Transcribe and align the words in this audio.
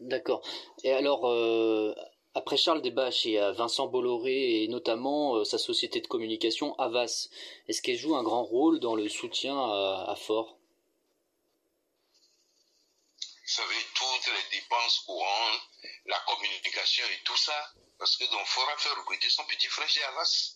D'accord. 0.00 0.46
Et 0.84 0.92
alors, 0.92 1.28
euh, 1.28 1.94
après 2.34 2.56
Charles 2.56 2.82
Desbâches, 2.82 3.24
il 3.24 3.32
y 3.32 3.38
a 3.38 3.50
Vincent 3.52 3.88
Bolloré 3.88 4.62
et 4.62 4.68
notamment 4.68 5.36
euh, 5.36 5.44
sa 5.44 5.58
société 5.58 6.00
de 6.00 6.06
communication 6.06 6.78
Avas. 6.78 7.28
Est-ce 7.66 7.82
qu'elle 7.82 7.98
joue 7.98 8.14
un 8.16 8.22
grand 8.22 8.44
rôle 8.44 8.78
dans 8.78 8.94
le 8.94 9.08
soutien 9.08 9.58
à, 9.58 10.06
à 10.08 10.14
Ford 10.14 10.56
Vous 13.18 13.54
savez, 13.54 13.74
toutes 13.94 14.26
les 14.26 14.58
dépenses 14.58 15.00
courantes, 15.00 15.62
la 16.06 16.20
communication 16.20 17.04
et 17.06 17.24
tout 17.24 17.36
ça, 17.36 17.74
parce 17.98 18.16
que 18.16 18.24
donc 18.30 18.46
Ford 18.46 18.68
a 18.68 18.78
fait 18.78 18.90
recruter 18.90 19.28
son 19.30 19.44
petit 19.46 19.66
frère 19.66 19.88
chez 19.88 20.04
Avas. 20.04 20.54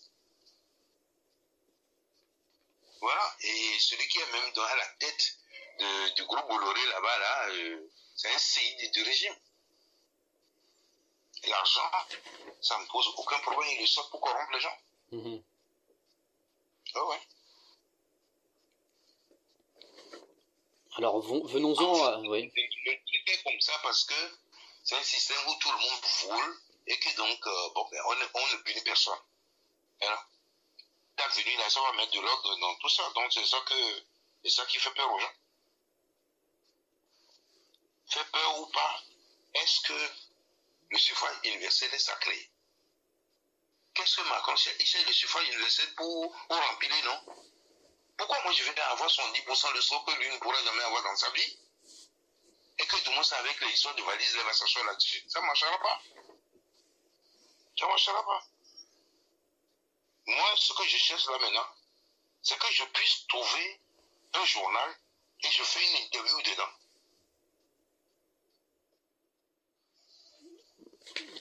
Voilà, 3.00 3.36
et 3.40 3.78
celui 3.80 4.06
qui 4.06 4.18
est 4.18 4.32
même 4.32 4.52
dans 4.54 4.62
la 4.62 4.86
tête 5.00 5.38
du 6.16 6.24
groupe 6.24 6.46
Bolloré 6.48 6.80
là-bas, 6.90 7.18
là, 7.18 7.48
euh, 7.50 7.90
c'est 8.22 8.32
un 8.32 8.38
CI 8.38 8.90
du 8.90 9.02
régime. 9.02 9.34
L'argent, 11.48 11.90
ça 12.60 12.78
ne 12.78 12.86
pose 12.86 13.08
aucun 13.16 13.38
problème, 13.40 13.68
il 13.72 13.80
le 13.80 13.86
sort 13.86 14.08
pour 14.10 14.20
corrompre 14.20 14.52
les 14.52 14.60
gens. 14.60 14.78
Mhm. 15.10 15.42
Ah 16.94 17.04
ouais. 17.06 17.20
Alors, 20.96 21.20
venons-en 21.20 22.04
à... 22.04 22.18
Oui. 22.20 22.52
Le 22.54 22.92
truc 23.06 23.28
est 23.28 23.42
comme 23.42 23.60
ça 23.60 23.72
parce 23.82 24.04
que 24.04 24.14
c'est 24.84 24.96
un 24.96 25.02
système 25.02 25.48
où 25.48 25.54
tout 25.58 25.70
le 25.72 25.78
monde 25.78 26.04
vole 26.38 26.60
et 26.86 26.98
que 26.98 27.16
donc, 27.16 27.46
euh, 27.46 27.68
bon, 27.74 27.88
ben, 27.90 28.00
on, 28.06 28.14
ne- 28.14 28.28
on 28.34 28.46
ne 28.56 28.62
punit 28.62 28.82
personne. 28.82 29.18
Voilà. 30.00 30.24
T'as 31.16 31.28
venu 31.28 31.56
là, 31.56 31.68
ça 31.70 31.80
va 31.80 31.92
mettre 31.94 32.12
de 32.12 32.20
l'ordre 32.20 32.56
dans 32.60 32.74
tout 32.76 32.88
ça. 32.88 33.10
Donc, 33.14 33.32
c'est 33.32 33.44
ça 33.46 33.58
que, 33.66 34.04
c'est 34.44 34.50
ça 34.50 34.66
qui 34.66 34.78
fait 34.78 34.92
peur 34.94 35.10
aux 35.12 35.18
gens. 35.18 35.32
Ou 38.58 38.66
pas, 38.66 39.02
est-ce 39.54 39.80
que 39.80 40.10
le 40.90 40.98
suffrage 40.98 41.36
universel 41.44 41.92
est 41.94 41.98
sacré? 41.98 42.50
Qu'est-ce 43.94 44.16
que 44.16 44.28
Macron 44.28 44.56
cherche 44.56 44.76
Il 44.78 44.86
cherche 44.86 45.06
le 45.06 45.12
suffrage 45.12 45.48
universel 45.48 45.94
pour, 45.94 46.36
pour 46.48 46.56
remplir, 46.56 47.04
non? 47.04 47.34
Pourquoi 48.16 48.42
moi 48.42 48.52
je 48.52 48.62
vais 48.64 48.80
avoir 48.80 49.10
son 49.10 49.22
10% 49.32 49.74
de 49.74 49.80
ce 49.80 49.94
que 50.04 50.18
lui 50.18 50.28
ne 50.30 50.38
pourra 50.38 50.62
jamais 50.64 50.82
avoir 50.82 51.02
dans 51.02 51.16
sa 51.16 51.30
vie? 51.30 51.58
Et 52.78 52.86
que 52.86 52.96
tout 52.96 53.10
le 53.10 53.14
monde 53.14 53.24
sait 53.24 53.36
avec 53.36 53.60
les 53.60 53.72
histoires 53.72 53.94
de 53.94 54.02
valises, 54.02 54.36
va 54.36 54.52
s'asseoir 54.52 54.84
là-dessus. 54.86 55.24
Ça 55.28 55.40
ne 55.40 55.46
marchera 55.46 55.78
pas. 55.78 56.02
Ça 57.78 57.84
ne 57.84 57.90
marchera 57.90 58.24
pas. 58.24 58.44
Moi, 60.26 60.54
ce 60.56 60.72
que 60.72 60.84
je 60.84 60.96
cherche 60.98 61.26
là 61.26 61.38
maintenant, 61.38 61.68
c'est 62.42 62.58
que 62.58 62.72
je 62.72 62.84
puisse 62.84 63.26
trouver 63.26 63.80
un 64.34 64.44
journal 64.44 65.00
et 65.42 65.50
je 65.50 65.62
fais 65.62 65.90
une 65.90 65.96
interview 66.04 66.42
dedans. 66.42 66.72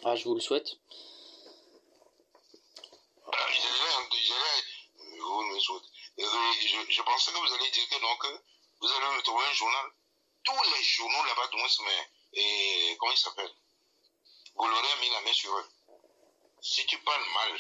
Ah, 0.04 0.16
je 0.16 0.24
vous 0.24 0.34
le 0.34 0.42
souhaite. 0.42 0.78
Ah, 3.32 3.48
je 6.90 7.02
pensais 7.04 7.32
que 7.32 7.38
vous 7.38 7.54
allez 7.54 7.70
dire 7.70 7.88
que 7.88 8.02
donc, 8.02 8.42
vous 8.80 8.88
allez 8.88 9.16
me 9.16 9.22
trouver 9.22 9.46
un 9.46 9.54
journal. 9.54 9.92
Tous 10.44 10.64
les 10.76 10.84
journaux 10.84 11.24
là-bas, 11.26 11.48
du 11.50 11.58
moins, 11.58 11.68
mais, 11.86 12.98
comment 12.98 13.12
il 13.12 13.18
s'appelle 13.18 13.54
Bolloré 14.56 14.92
a 14.92 14.96
mis 15.02 15.10
la 15.12 15.22
main 15.22 15.34
sur 15.34 15.56
eux. 15.56 15.70
Si 16.62 16.84
tu 16.88 16.98
parles 17.00 17.26
mal 17.34 17.60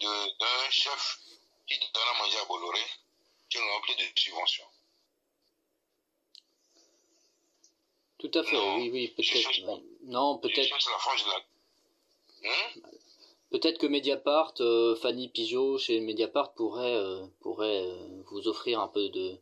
d'un 0.00 0.70
chef 0.70 1.18
qui 1.66 1.78
te 1.78 1.92
donne 1.92 2.08
à 2.08 2.18
manger 2.22 2.38
à 2.38 2.44
Bolloré, 2.46 2.84
tu 3.50 3.58
n'auras 3.58 3.80
plus 3.80 3.96
de 3.96 4.18
subvention. 4.18 4.64
Tout 8.20 8.30
à 8.34 8.42
fait, 8.44 8.56
Non, 8.56 8.76
oui, 8.76 8.90
oui, 8.92 9.08
peut-être. 9.08 9.82
Non, 10.04 10.38
peut-être. 10.38 10.70
la. 11.26 12.50
Hein 12.50 12.80
Peut-être 13.50 13.78
que 13.78 13.86
Mediapart, 13.86 14.54
euh, 14.60 14.94
Fanny 14.96 15.28
Pigeot 15.28 15.78
chez 15.78 16.00
Mediapart 16.00 16.52
pourrait, 16.52 16.94
euh, 16.94 17.26
pourrait 17.40 17.82
euh, 17.82 18.22
vous 18.30 18.46
offrir 18.46 18.78
un 18.78 18.88
peu 18.88 19.08
de, 19.08 19.36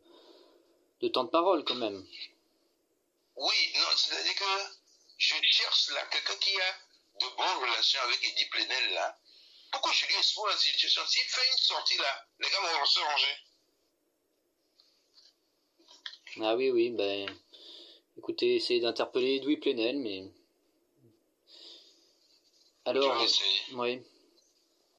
de 1.01 1.07
temps 1.09 1.25
de 1.25 1.29
parole 1.29 1.63
quand 1.63 1.75
même. 1.75 2.03
Oui, 3.35 3.73
non, 3.75 3.87
c'est-à-dire 3.95 4.35
que 4.35 4.63
je 5.17 5.35
cherche 5.43 5.89
là 5.91 6.01
quelqu'un 6.11 6.35
qui 6.37 6.59
a 6.59 6.73
de 7.19 7.35
bonnes 7.35 7.69
relations 7.69 7.99
avec 8.07 8.23
Eddie 8.23 8.49
Plenel 8.49 8.93
là. 8.93 9.15
Pourquoi 9.71 9.91
je 9.91 10.07
lui 10.07 10.15
expose 10.15 10.49
la 10.49 10.57
situation 10.57 11.01
S'il 11.05 11.29
fait 11.29 11.51
une 11.51 11.57
sortie 11.57 11.97
là, 11.97 12.25
les 12.39 12.49
gars 12.49 12.79
vont 12.79 12.85
se 12.85 12.99
ranger. 12.99 13.37
Ah 16.41 16.55
oui, 16.55 16.71
oui, 16.71 16.89
ben. 16.89 17.29
Écoutez, 18.19 18.57
essayez 18.57 18.81
d'interpeller 18.81 19.37
Edoui 19.37 19.55
Plenel, 19.55 19.97
mais. 19.97 20.29
Alors. 22.83 23.13
Je 23.13 23.19
vais 23.19 23.23
essayer. 23.23 23.59
Oui. 23.75 24.01